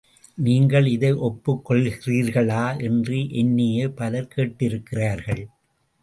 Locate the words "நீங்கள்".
0.37-0.85